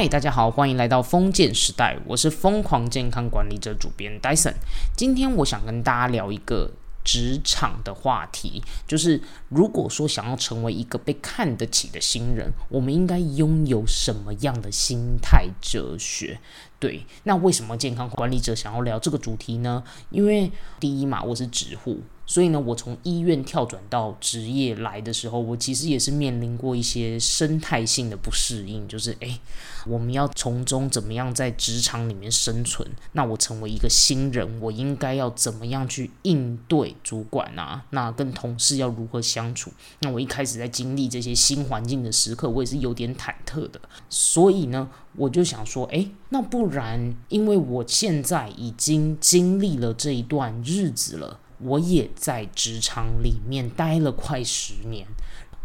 [0.00, 4.54] 嗨，大家好，欢迎来到封建时代，我是疯狂健康管理者主编 Dyson。
[4.96, 6.70] 今天我想跟大家聊一个
[7.04, 9.20] 职场的话题，就是
[9.50, 16.40] 如果说想要成为一个被看得起的新人，我们应该拥有什么样的心态哲学？
[16.78, 19.84] 对，那为什么健康管理者想要聊这个主题呢？
[20.08, 22.00] 因为第一嘛，我是职护。
[22.30, 29.40] 所以呢，我从医院跳转到职业来的时候，我其实也是面临过一些生态性的不适应，就是诶，
[29.84, 32.88] 我们要从中怎么样在职场里面生存？
[33.14, 37.84] 那我成为一个新人，我应该要怎么样去应对主管啊？
[37.90, 39.72] 那跟同事要如何相处？
[39.98, 43.80] 那我一开始在经历这些新环境的时刻，我也是有点忐忑的。
[44.08, 51.40] 所以呢，我就想说，诶，那不然，因为我现在已经经历了这一段日子了。
[51.62, 55.06] 我也在职场里面待了快十年，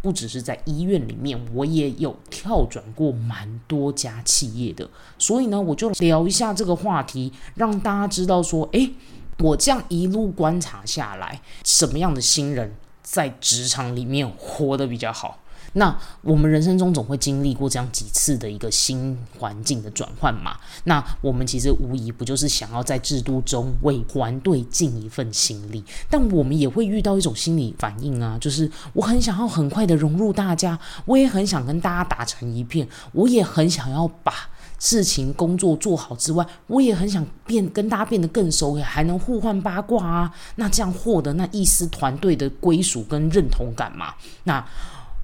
[0.02, 4.88] 不只是在医院里面，我也有跳转过蛮多家企业的。
[5.18, 8.92] 所以呢，我就聊一下这个话题，让大家知道说，诶，
[9.38, 15.40] 我这样一路观察下来，什么样的新人在职场里面活得比较好。
[15.76, 20.56] 那我们人生中总会经历过这样几次的一个新环境的转换嘛？
[20.84, 25.84] 那我们其实无疑不就是想要在制度中为团队尽一份心力？
[26.08, 34.32] 但我们也会遇到一种心理反应啊，就是我很想要很快的融入大家，我也很想跟大家打成一片，我也很想要把
[34.78, 40.34] 事情工作做好之外，我也很想变跟大家变得更熟，还能互换八卦啊。
[40.54, 44.14] 那这样获得那一丝团队的归属跟认同感嘛？
[44.44, 44.66] 那。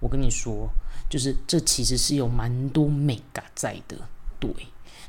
[0.03, 0.69] 我跟你说，
[1.09, 3.97] 就是这其实是有蛮多美感在的。
[4.41, 4.51] 对，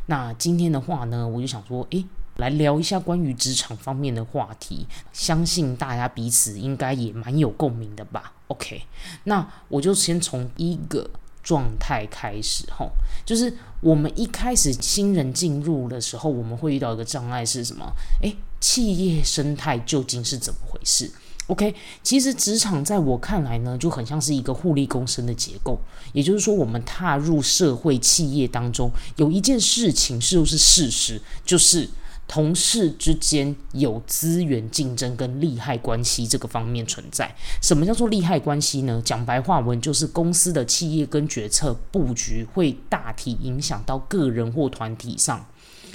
[0.06, 2.06] 那今天的话呢，我就想说，诶，
[2.38, 8.34] 来聊一下关于职场方面的话题，相信大家彼此应该也蛮有共鸣的吧。
[8.50, 8.84] OK，
[9.24, 11.10] 那我就先从一个
[11.42, 12.92] 状态开始吼，
[13.26, 13.52] 就是
[13.82, 17.92] 我们一开始新人进入的时候，我们会遇到一个障碍是什么？
[18.22, 21.12] 诶，企业生态究竟是怎么回事
[21.48, 25.80] ？OK，其实职场在我看来呢，就很像是一个互利共生的结构。
[26.14, 31.90] 也就是说，我们踏入社会企业当中，有一件事情是不是事实，就是
[32.28, 37.36] 同事之间有资源竞争跟利害关系这个方面存在。
[37.62, 39.02] 什么叫做利害关系呢？
[39.04, 45.46] 讲白话文就是公司的企业跟决策布局会大体影响到个人或团体上。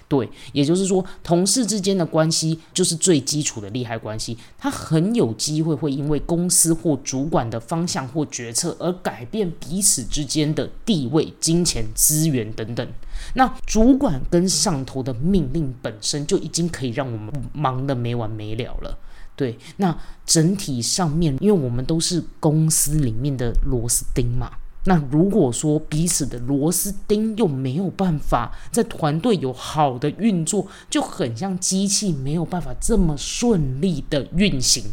[0.08, 12.88] 对，也就是说，同事之间的关系就是最基础的利害关系，他很有机会会因为公司或主管的方向或决策而改变彼此之间的地位、金钱、资源等等。
[13.34, 18.96] 那主管跟上头的命令本身就已经可以让我们忙得没完没了了。
[19.36, 24.50] 对，那整体上面，因为我们都是公司里面的螺丝钉嘛。
[24.84, 34.84] 那如果说彼此的螺丝钉又没有办法在团队有好的运作，就很像机器没有办法这么顺利的运行。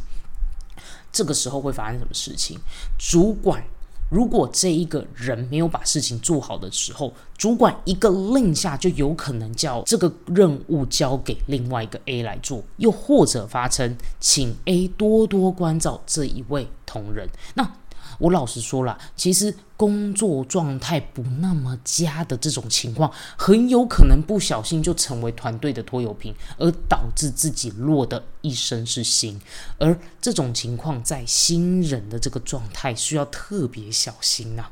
[1.11, 2.59] 这个时候会发生什么事情？
[2.97, 3.63] 主管
[4.09, 17.29] 如果这一个人没有把事情做好的时候，主管一个令下就有可能叫这个任务交给另外一个 A 来做，又或者发生请 A 多多关照这一位同仁。
[17.55, 17.71] 那
[18.19, 29.35] 我老实说了，其实工作状态不那么佳的这种情况，很有可能不小心就成为团队的拖油瓶，而导致自己落得一身是腥。
[29.77, 34.65] 而这种情况在新人的这个状态，需要特别小心呐。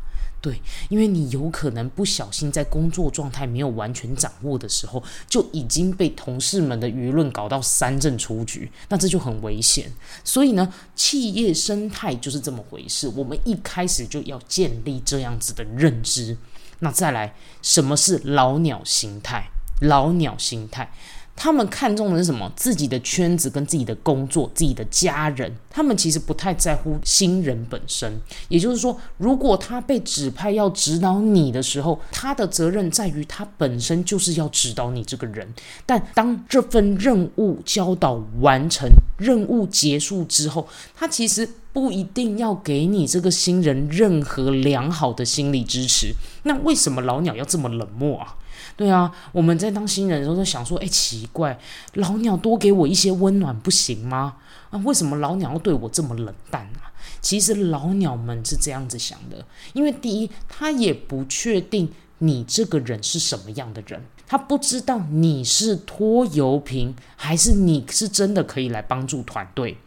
[0.43, 9.89] 对，因为你有可能不小心在工作状态没有完全掌握的时候，就已经被同事们的舆论搞到三阵出局，那这就很危险。
[10.21, 16.35] 所以呢，企业生态就是这么回事，我们一开始就要建立这样子的认知。
[16.79, 19.45] 那再来，什么是老鸟心态？
[19.79, 20.91] 老鸟心态。
[21.35, 22.49] 他们看重的是什么？
[22.55, 25.51] 自己的圈子跟自己的工作、自己的家人。
[25.69, 28.13] 他们其实不太在乎新人本身。
[28.47, 35.51] 也就是说，如果他被指派要指导你的时候，他的责任在于他本身就是要指导你这个人。
[35.85, 38.87] 但当这份任务教导完成、
[39.17, 46.13] 任务结束之后，他其实不一定要给你这个新人任何良好的心理支持。
[46.43, 48.37] 那为什么老鸟要这么冷漠啊？
[48.75, 51.59] 对啊，我们在当新人的时候都想说，哎，奇怪，
[51.93, 54.37] 老鸟多给我一些温暖不行吗？
[54.71, 56.91] 啊，为什么老鸟要对我这么冷淡啊？
[57.21, 69.77] 其实老鸟们是这样子想的，因为第一，他也不确定你这个人是什么样的人，他不知道你是拖油瓶，还是你是真的可以来帮助团队。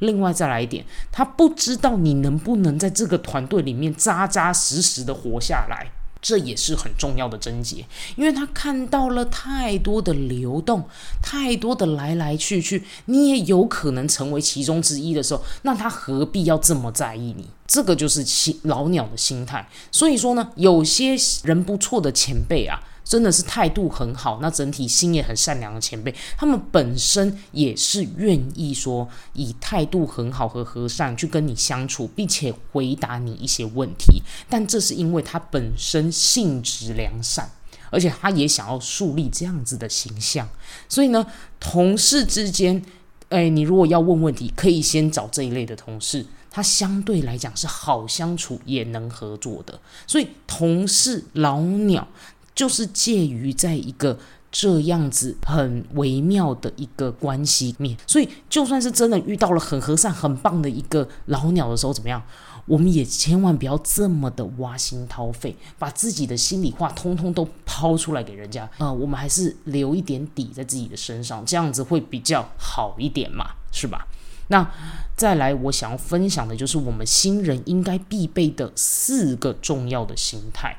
[0.00, 5.90] 另外再来一点，他不知道你能不能在这个团队里面扎扎实实的活下来。
[6.20, 7.84] 这也是很重要的症结，
[8.16, 10.88] 因为他看到了太多的流动，
[11.22, 17.46] 太多的来来去去，你也有可能成为其中之一的时候，那他何必要这么在意你？
[17.66, 19.68] 这个就是心老鸟的心态。
[19.92, 22.80] 所以说呢，有些人不错的前辈啊。
[23.06, 34.20] 真的是态度很好，那整体心也很善良的前辈，他们本身也是愿意说以态度很好和和善去跟你相处，并且回答你一些问题。
[34.50, 37.48] 但这是因为他本身性质良善，
[37.90, 40.48] 而且他也想要树立这样子的形象。
[40.88, 41.24] 所以呢，
[41.60, 42.82] 同事之间，
[43.28, 49.78] 哎，你如果要问问题，可以先找这一类的同事，他相对来讲是好相处，也能合作的。
[50.08, 52.08] 所以同事老鸟。
[52.56, 54.18] 就是介于在一个
[54.50, 62.20] 这样子很微妙的一个关系面，所以就算是真的遇到了很和善、很棒的一个老鸟的时候，怎么样？
[62.64, 68.90] 我们也千万不要这么的挖心掏肺，把自己的心里话通通都抛出来给人家啊！
[68.90, 74.08] 我们还是留一点底在自己的身上，这样子会比较好一点嘛，是吧？
[74.48, 74.68] 那
[75.16, 80.76] 再来，我想要分享的就是我们新人应该必备的四个重要的心态。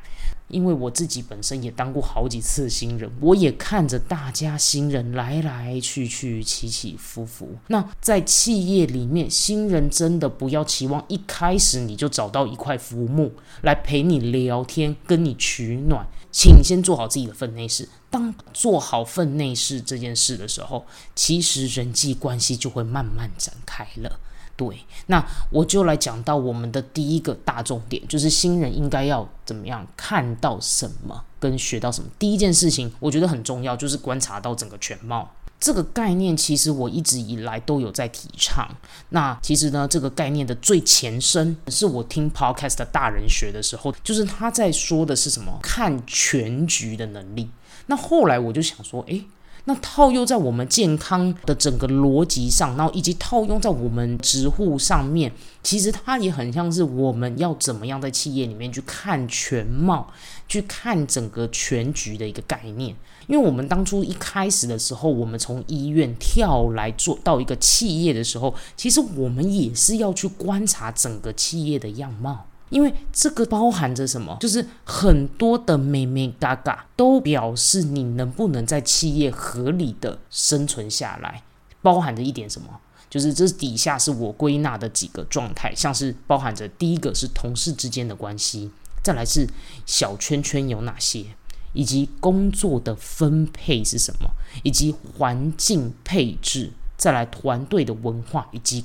[0.50, 7.56] 因为我自己本身也当过好几次新人，我也看着大家新人来来去去、起起伏伏。
[7.68, 16.08] 那在企业里面，新人真的不要期望一开始你就找到一块浮木来陪你聊天、跟你取暖。
[16.30, 17.88] 请先做好自己的分内事。
[18.10, 20.86] 当做好分内事这件事的时候，
[21.16, 24.20] 其实人际关系就会慢慢展开了。
[24.58, 24.76] 对，
[25.06, 32.10] 那我就来讲到我们的第一个大重点，就是新人应该要怎么样看到什么跟学到什么。
[32.18, 35.32] 第一件事情，我觉得很重要，就是观察到整个全貌。
[35.60, 38.68] 这个概念其实我一直以来都有在提倡。
[39.10, 47.48] 那其实呢，这个概念的最前身是我听 podcast 的大人学的时候，就是他在说的是什么看全局的能力。
[47.86, 49.24] 那后来我就想说，诶。
[49.70, 55.30] 那套用在我们健康的整个逻辑上，然后以及套用在我们职护上面，
[55.62, 60.08] 其实它也很像是我们要怎么样在企业里面去看全貌，
[60.48, 62.96] 去看整个全局的一个概念。
[63.28, 72.46] 因为我们当初一开始的时候，我们从医院跳来做到一个企业的时候，其实我们也是要去观察整个企业的样貌。
[72.70, 74.38] 因为这个包含着什么？
[74.40, 81.44] 就是很多的妹妹嘎嘎都表示你能不能在企业合理的生存下来，
[81.82, 82.68] 包含着一点什么？
[83.10, 88.70] 就是这底下是我归纳的几个状态，像是包含着第一个是同事之间的关系，
[89.02, 89.48] 再来是
[89.86, 91.26] 小圈圈有哪些，
[91.72, 94.30] 以及工作的分配是什么，
[94.64, 98.84] 以及环境配置，再来团队的文化以及。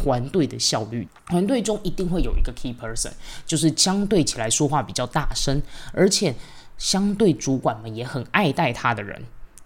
[0.00, 3.10] 团队的效率，团队中一定会有一个 key person，
[3.44, 5.60] 就是相对起来说话比较大声，
[5.92, 6.32] 而且
[6.78, 9.24] 相对主管们也很爱戴他的人。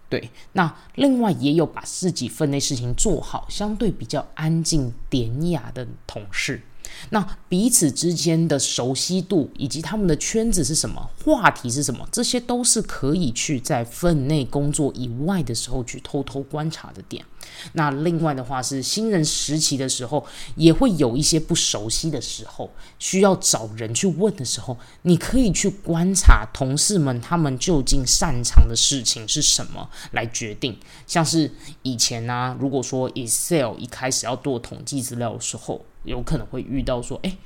[0.09, 6.63] 对，那另外也有把自己分内事情做好，相对比较安静典雅的同事。
[7.11, 17.25] 那彼此之间的熟悉度，以及他们的圈子是什么，话题是什么，这些都是可以去在分内工作以外的时候去偷偷观察的点。
[17.73, 20.25] 那另外的话是新人时期的时候，
[20.57, 30.79] 也会有一些不熟悉的时候，需要找人去问的时候，你可以去观察同事们他们究竟擅长的事情是什么来决定。
[31.07, 31.51] 像是
[31.83, 37.37] 以前呢，如果说 Excel 一开始要做统计资料的时候，有可能会遇到说，哎，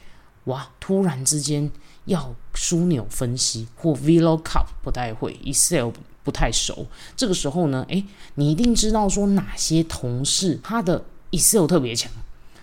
[0.45, 1.71] 哇，突然之间
[2.07, 5.91] 要枢纽分析或 VLOOKUP 不太会，Excel
[6.27, 6.85] 不太熟，
[7.17, 8.05] 这个时候呢，哎，
[8.35, 12.11] 你一定知道说哪些同事他的 Excel 特别强。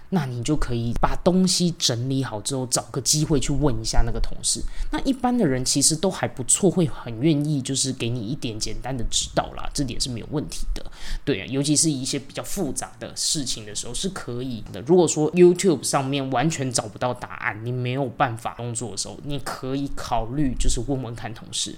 [0.09, 4.61] 那你就可以把东西整理好之后，找个机会去问一下那个同事。
[4.91, 10.85] 那一般的人其实都还不错，会很愿意就是给你一点简单的指导啦，这点是没有问题的。
[11.25, 14.79] 对啊，尤其是一些比较复杂的事情的时候是可以的。
[14.81, 21.75] 如果说 YouTube 上面完全找不到答案，你没有办法工作的时候，你可以考虑就是问问看同事。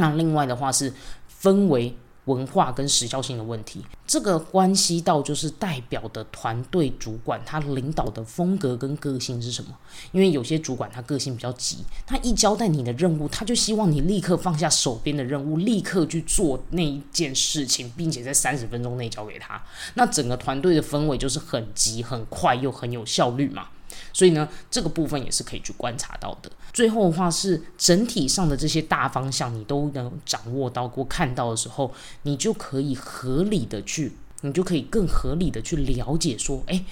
[0.00, 0.92] 那另外的话是
[1.28, 1.94] 分为。
[2.26, 9.70] 文化跟时效性的问题，这个关系到就是代表的团队主管他领导的风格跟个性是什么？
[10.12, 19.60] 因为有些主管他个性比较急，他一交代你的任务，他就希望你立刻放下手边的任务，立刻去做那一件事情，并且在三十分钟内交给他。
[19.94, 23.68] 那整个团队的氛围就是很急、很快又很有效率嘛。
[24.12, 26.50] 所以呢，这个部分也是可以去观察到的。
[26.72, 34.12] 最后的话是整体上的这些大方向，你都能掌握到过看到的时候，你就可以合理的去，
[34.42, 36.84] 你就可以更合理的去了解说，哎，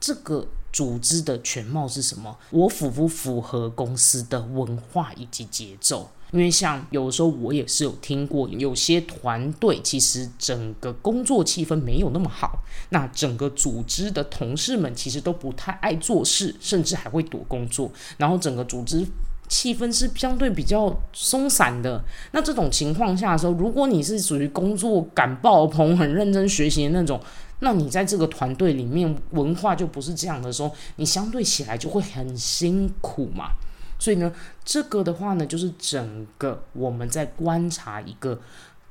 [0.00, 2.36] 这个组织的全貌是什么？
[2.50, 6.10] 我符不符合公司的文化以及节奏？
[6.32, 19.04] 因为像有时候我也是有听过，有些团队其实整个工作气氛没有那么好，那整个组织的同事们其实都不太爱做事，甚至还会躲工作，然后整个组织
[19.48, 22.00] 气氛是相对比较松散的。
[22.30, 27.20] 那这种情况下的时候，如果你是属于工作感爆棚、很认真学习的那种，
[27.60, 33.52] 那你在这个团队里面文化就不是这样的时候，你相对起来就会很辛苦嘛。
[33.98, 34.32] 所以呢，
[34.64, 38.40] 这个的话呢，就是整个我们在观察一个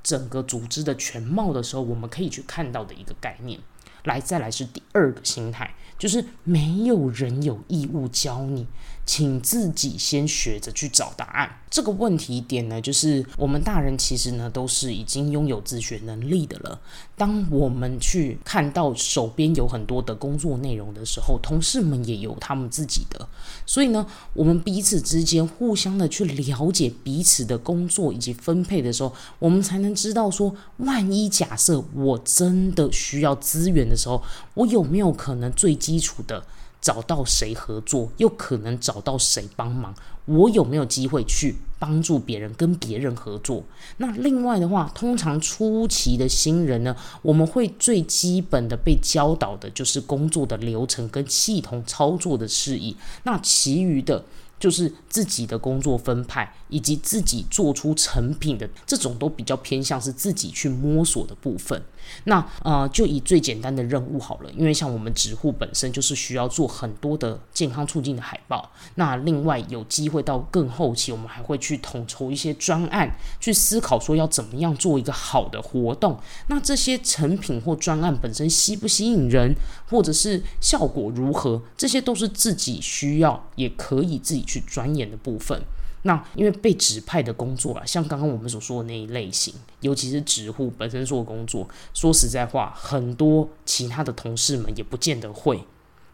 [0.04, 3.60] 整个组织的全貌的时候，我们可以去看到的一个概念。
[4.06, 8.66] 来，再来是第二个心态，就是没有人有义务教你，
[9.10, 11.50] 请自己先学着去找答案。
[11.68, 16.80] 这个问题点呢，就是我们大人其实呢都是已经拥有自学能力的了。
[17.18, 23.28] 当我们去看到手边有很多的工作内容的时候，同事们也有他们自己的，
[23.66, 34.22] 所以呢，我们彼此之间互相的去了解彼此的工作以及分配的时候，我们才能知道说，万一假设我真的需要资源的时候，
[34.54, 36.44] 我有没有可能最基础的。
[36.82, 39.94] 找到谁合作，又可能找到谁帮忙？
[40.26, 43.64] 我有没有机会去帮助别人，跟别人合作？
[43.98, 52.96] 那另外的话，通常初期的新人呢，我们会最基本的被教导的就是工作的流程跟系统操作的事宜。
[53.24, 54.24] 那其余的。
[54.60, 61.82] 就是自己的工作分派，以及自己做出成品的这种，都比较偏向是自己去摸索的部分。
[62.26, 68.72] 那呃，就以最简单的任务好了，因为像我们纸户本身就是需要做很多的健康促进的海报。
[68.96, 76.20] 那另外有机会到更后期，我们还会去统筹一些专案，去思考说要怎么样做一个好的活动。
[76.48, 79.54] 那这些成品或专案本身吸不吸引人，
[79.90, 84.44] 或者是效果如何，这些都是自己需要，也可以自己。
[84.50, 85.62] 去钻研的部分，
[86.02, 95.64] 那因为被指派的工作啊，像刚刚我们所说的那一类型，尤其是职户本身做的工作，说实在话，很多其他的同事们也不见得会，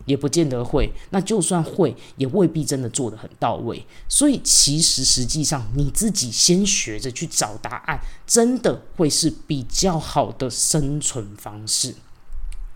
[0.05, 0.91] 也不见得会。
[1.11, 3.85] 那就算会，也未必真的做得很到位。
[4.09, 11.95] 所以其实实际上，你自己先学着去找答案，真的会是比较好的生存方式。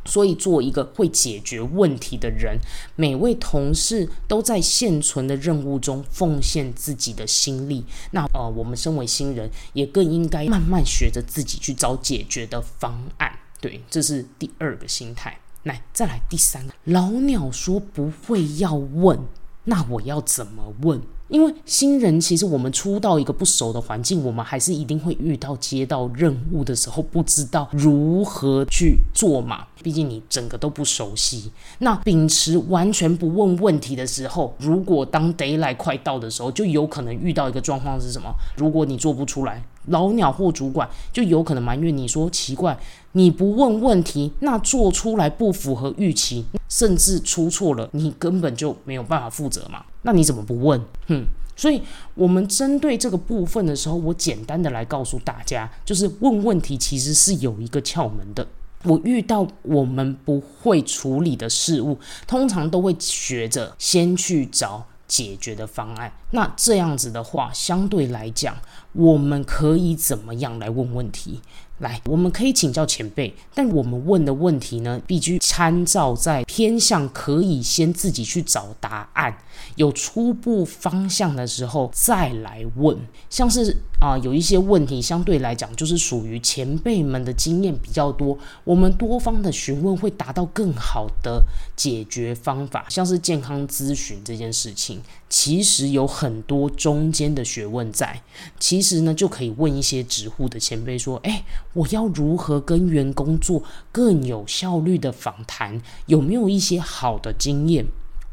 [0.06, 2.58] 所以，做一个会解决问题的人，
[2.96, 7.86] 每位同事都在现存的任务中奉献自己的心力。
[8.12, 13.32] 那呃，我们身为新人，也更应该慢慢学着自己去找解决的方案。
[13.62, 15.38] 对，这是第二个心态。
[15.64, 16.74] 来，再来第三个。
[16.86, 19.20] 老鸟说不会要问，
[19.66, 21.02] 那我要怎么问？
[21.30, 29.66] 因为新人其实我们初到一个不熟的环境，我们还是一定会遇到接到任务的时候不知道如何去做嘛。
[29.82, 31.52] 毕竟你整个都不熟悉。
[31.78, 38.30] 那秉持完全不问问题的时候，如果当 d a y l i g h t 快到的时候，就有可能遇到一个状况是什么？
[38.58, 42.78] 如果你做不出来，老鸟或主管就有可能埋怨你说奇怪，
[43.12, 49.84] 你不问问题，那做出来不符合预期，甚至出错了，你根本就没有办法负责嘛。
[50.04, 50.82] 那你怎么不问？
[51.08, 51.82] 哼，所以
[52.16, 58.48] 我们针对这个部分的时候，我简单的来告诉大家，就是问问题其实是有一个窍门的。
[58.86, 66.10] 我遇到我们不会处理的事物，通常都会学着先去找解决的方案。
[66.32, 68.56] 那这样子的话，相对来讲，
[68.94, 71.42] 我们可以怎么样来问问题？
[71.80, 79.38] 来，我们可以请教前辈，但我们问的问题呢，必须参照在偏向可以先自己去找答案，
[79.76, 82.98] 有初步方向的时候再来问。
[83.30, 91.44] 像是啊，有一些问题相对来讲就是属于前辈们的经验比较多，我们多方的询问会达到更好的
[91.76, 92.86] 解决方法。
[92.90, 98.22] 像是健康咨询这件事情，其实有很多中间的学问在，
[98.60, 101.44] 其实呢就可以问一些直户的前辈说，哎。
[101.74, 105.82] 我要如何跟员工做更有效率的访谈？
[106.08, 107.86] 有没有一些好的经验，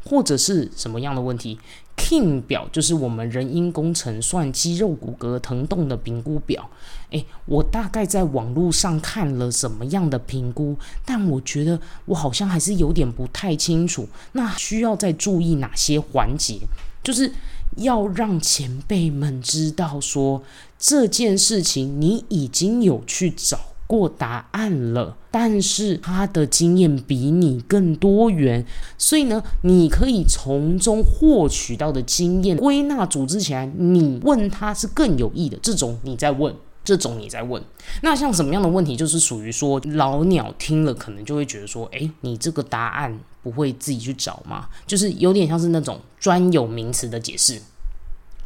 [0.03, 1.59] 或者是什么样的问题
[1.95, 6.69] ？King 表就是我们人因工程算肌肉骨骼疼痛的评估表。
[7.11, 10.75] 诶，我大概在网络上看了什么样的评估，
[11.05, 14.09] 但我觉得我好像还是有点不太清楚。
[14.33, 16.59] 那需要再注意哪些环节？
[17.07, 17.31] 就是
[17.77, 20.43] 要让前辈们知道说。
[20.79, 28.63] 这件事情你已经有去找过答案了，但是他的经验比你更多元，
[28.95, 35.57] 所以呢，你可以从中获取到的经验归纳组织起来，你问他是更有益的。
[35.63, 36.53] 这种你在问，
[36.87, 37.61] 这种你在问。
[38.01, 44.69] 那像什么样的问题，就是属于说老鸟听了可能就会觉得说，诶，你这个答案不会自己去找吗？
[44.85, 47.61] 就是有点像是那种专有名词的解释，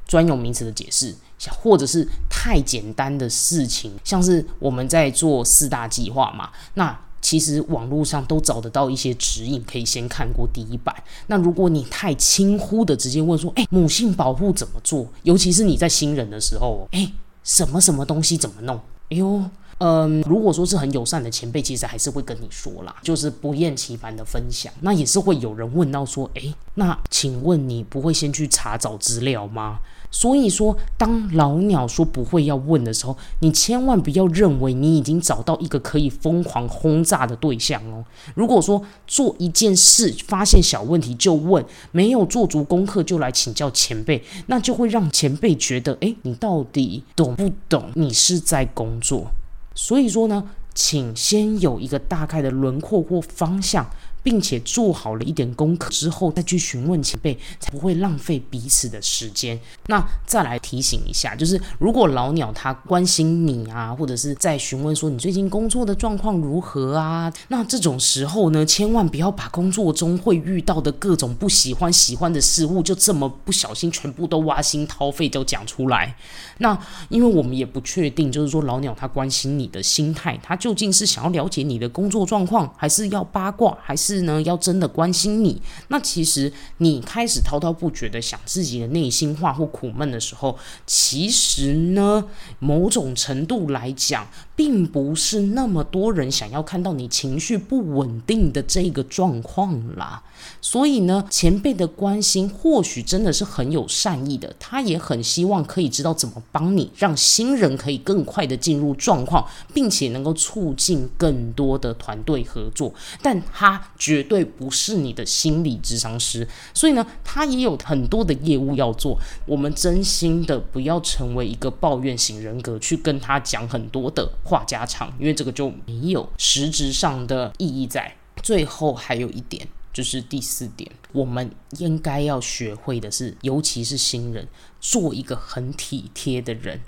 [0.08, 1.14] 专有名词的解释，
[1.62, 7.00] 或者是太简单的事情，像是我们在做四大计划嘛，那。
[7.24, 10.94] 其实网络上都找得到一些指引，可以先看过第一版。
[11.28, 17.12] 那如果你太轻忽的直接问说：“哎，母性保护怎么做？”尤其是你在新人的时候，哎，
[17.44, 18.76] 什么什么东西怎么弄？
[19.10, 19.44] 哎呦，
[19.80, 24.72] 嗯，如果说是很友善的前辈，其实还是会跟你说啦，就是不厌其烦的分享。
[24.82, 29.80] 那也是会有人问到说：“哎，那请问你不会先去查找资料吗？”
[30.14, 38.04] 所以说，当老鸟说不会要问的时候，你千万不要认为你已经找到一个可以疯狂轰炸的对象哦。
[38.36, 47.90] 如果说做一件事发现小问题就问，没有做足功课就来请教前辈，那就会让前辈觉得，诶，你到底懂不懂？
[47.96, 49.32] 你是在工作。
[49.74, 53.90] 所以说呢，请先有一个大概的轮廓或方向。
[54.24, 59.60] 并且做好了一点功课之后，再去询问前辈，才不会浪费彼此的时间。
[59.88, 76.16] 那再来提醒一下，就是如果老鸟他关心你啊，或者是在询问说你最近工作的状况如何啊，那这种时候呢，千万不要把工作中会遇到的各种不喜欢、喜欢的事物，就这么不小心全部都挖心掏肺都讲出来。
[76.60, 76.78] 那
[77.10, 84.11] 因为我们也不确定，就是说老鸟他关心你的心态，他究竟是想要了解你的工作状况，还是要八卦，还是？
[84.12, 92.26] 是呢，要真的关心你，那其实你开始滔滔不绝的想自己的内心话或苦闷的时候，其实呢，
[92.60, 100.24] 某种程度来讲，并不是那么多人想要看到你情绪不稳定的这个状况啦。
[100.60, 113.80] 所以呢，前辈的关心或许真的是很有善意的，他也很希望可以知道怎么帮你，让新人可以更快的进入状况，并且能够促进更多的团队合作，但他。
[113.98, 119.16] 绝对不是你的心理智商师，所以呢，他也有很多的业务要做。
[119.46, 128.16] 我们真心的不要成为一个抱怨型人格，去跟他讲很多的话家常，因为这个就没有实质上的意义在。
[128.42, 134.48] 最后还有一点，就是第四点，我们应该要学会的是，尤其是新人，
[134.80, 136.80] 做一个很体贴的人。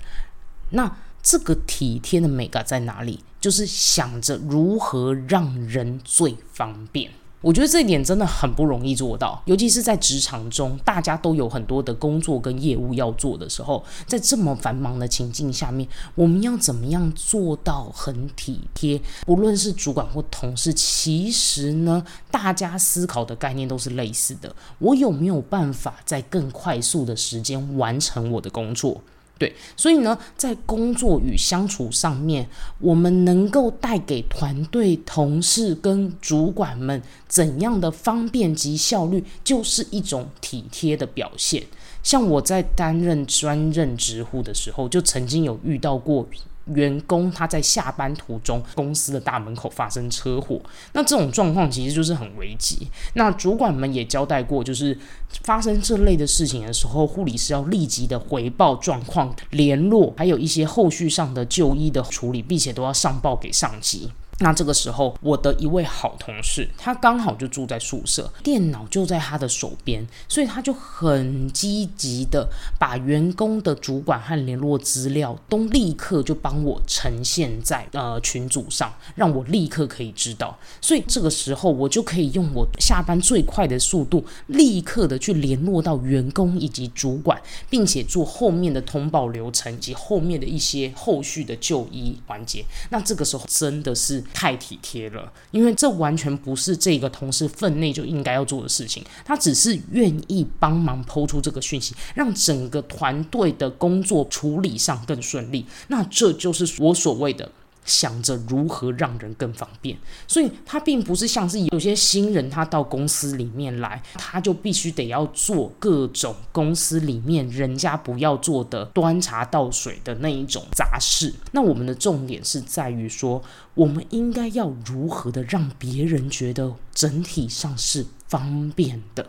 [0.70, 3.22] 那这个体贴的美感在哪里？
[3.40, 7.12] 就是想着如何让人最方便。
[7.44, 18.98] 我觉得这一点真的很不容易做到，尤其是在职场中，大家都有很多的工作跟业务要做的时候，在这么繁忙的情境下面，我们要怎么样做到很体贴？
[19.26, 24.56] 不论是主管或同事，其实呢，大家思考的概念都是类似的。
[24.78, 29.02] 我有没有办法在更快速的时间完成我的工作？
[29.36, 41.62] 对，所以呢，在工作与相处上面，我们能够带给团队同事跟主管们怎样的方便及效率，就是一种体贴的表现。
[42.02, 46.26] 像我在担任专任职护的时候，就曾经有遇到过。
[46.66, 50.60] 员工他在下班途中，公司的大门口发生车祸，
[50.92, 52.88] 那这种状况其实就是很危急。
[53.14, 54.98] 那主管们也交代过，就是
[55.42, 64.10] 发生这类的事情的时候，护理师要立即的回报状况、联络，还有一些后续上的就医的处理，并且都要上报给上级。
[64.40, 80.58] 那这个时候，我的一位好同事，他刚好就住在宿舍，电脑就在他的手边，所以他就很积极的把员工的主管和联络资料都立刻就帮我呈现在呃群组上，让我立刻可以知道。
[80.80, 92.64] 所以这个时候，我就可以用我下班最快的速度，立刻的去联络到员工以及主管，并且做后面的通报流程及后面的一些后续的就医环节。
[92.90, 94.23] 那这个时候真的是。
[94.32, 99.04] 太体贴了，因为这完全不是这个同事分内就应该要做的事情。
[99.24, 105.66] 他只是愿意帮忙抛出这个讯息，让整个团队的工作处理上更顺利。
[105.88, 107.50] 那这就是我所谓的。
[107.84, 121.32] 想着如何让人更方便，所以他并不是像是有些新人，他到公司里面来，他就必须得要做各种公司里面人家不要做的端茶倒水的那一种杂事。
[121.52, 123.42] 那我们的重点是在于说，
[123.74, 129.26] 我们应该要如何的让别人觉得整体上是方便的。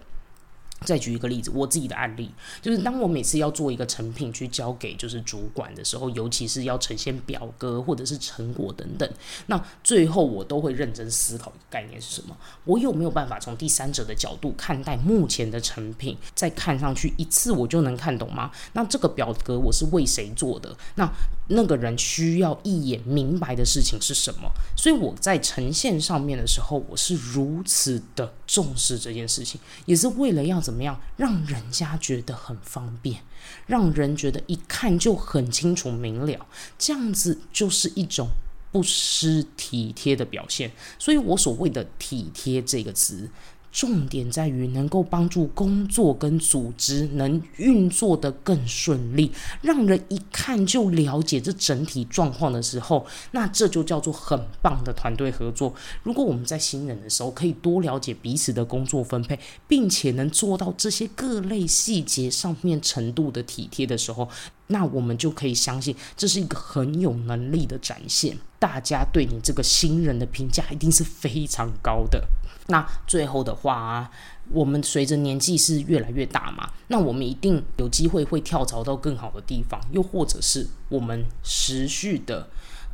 [0.86, 2.30] 再举一个例子，我自己的案例，
[2.62, 9.10] 就是当我每次要做一个成品去交给就是主管的时候，尤其是要呈现表格或者是成果等等，
[9.48, 12.38] 那最后我都会认真思考一个概念是什么？
[12.64, 16.16] 我有没有办法从第三者的角度看待目前的成品？
[16.34, 18.52] 再看上去一次我就能看懂吗？
[18.74, 20.76] 那这个表格我是为谁做的？
[20.96, 21.12] 那
[21.48, 24.52] 那个人需要一眼明白的事情是什么？
[24.78, 33.22] 所以我在呈现上面的时候，我是如此的重视这件事情，也是为了要怎么怎么样让人家觉得很方便，
[33.66, 36.46] 让人觉得一看就很清楚明了，
[36.78, 38.28] 这样子就是一种
[38.74, 40.70] 不失体贴的表现。
[41.00, 43.30] 所以我所谓的体贴这个词。
[43.76, 49.30] 重点在于能够帮助工作跟组织能运作的更顺利，
[49.62, 55.74] 让人一看就了解这整体状况的时候，那这就叫做很棒的团队合作。
[56.04, 64.30] 如果我们在新人的时候可以多了解彼此的工作分配，并且能做到这些各类细节上面程度的体贴的时候，
[64.68, 68.38] 那我们就可以相信这是一个很有能力的展现。
[68.58, 72.28] 大家对你这个新人的评价一定是非常高的。
[72.68, 74.12] 那最后的话啊，
[74.50, 82.48] 我们随着年纪是越来越大嘛，那我们一定有机会会跳槽到更好的地方，又或者是我们持续的，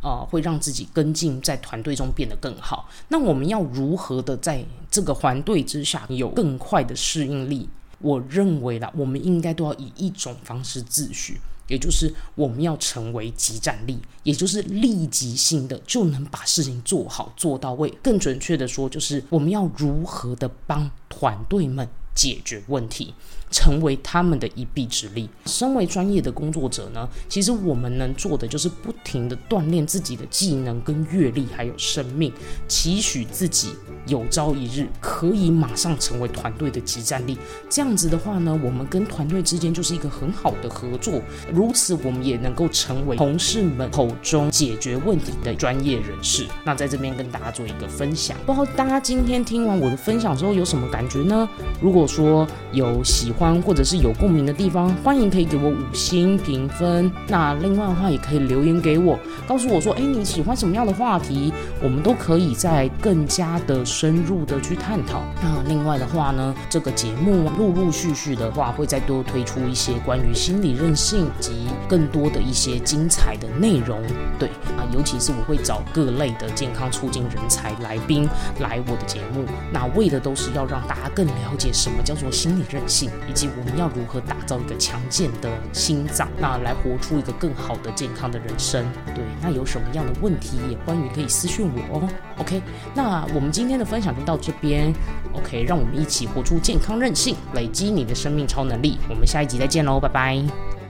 [0.04, 2.90] 呃，会让自己跟进在团队中变得更好。
[3.08, 7.70] 那我们要如何的在这个团队之下有更快的适应力？
[8.00, 11.38] 我认为啦，我们应该都要以一种方式自诩。
[11.72, 17.90] 也就是我们要成为即战力，也就是立即性的就能把事情做好做到位。
[18.04, 21.88] 更准确的说，就是我们要如何的帮团队们。
[22.14, 23.14] 解决问题，
[23.52, 25.30] 成为他们的一臂之力。
[25.46, 32.32] 身为专业的工作者呢，其实我们能做的就是不停的锻炼自己的技能跟阅历，还有生命，
[32.68, 33.76] 期许自己
[34.08, 37.38] 有朝一日可以马上成为团队的集战力。
[37.70, 41.22] 这样子的话呢，我们跟团队之间就是一个很好的合作。
[41.54, 46.48] 如此，我们也能够成为同事们口中解决问题的专业人士。
[46.64, 51.50] 那在这边跟大家做一个分享，不知道大家今天听完我的分享之后有什么感觉呢？
[51.82, 57.12] 如果说有喜欢或者是有共鸣的地方，欢迎可以给我五星评分。
[57.28, 61.52] 那另外的话，也可以留言给我，告诉我说，哎，你喜欢什么样的话题，
[61.82, 65.24] 我们都可以再更加的深入的去探讨。
[65.42, 74.00] 那另外的话呢，这个节目陆陆续续的话，会再多推出一些关于心理韧性及更多的一些精彩的内容。
[74.38, 81.72] 对啊，尤其是我会找各类的健康促进人才来宾来我的节目，那为的都是要让大家更了解。
[81.74, 88.86] 什么叫做心理韧性，以及我们要如何打造一个强健的心脏，那来活出一个更好的健康的人生？
[89.16, 92.10] 对，那有什么样的问题，也欢迎可以私讯我哦。
[92.40, 92.62] OK，
[92.94, 94.94] 那我们今天的分享就到这边。
[95.32, 98.98] OK，让我们一起活出健康韧性，累积你的生命超能力。
[99.10, 100.81] 我们下一集再见喽，拜拜。